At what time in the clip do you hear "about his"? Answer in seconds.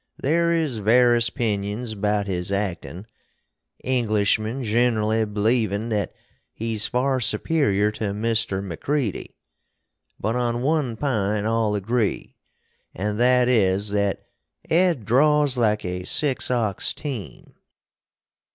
1.93-2.51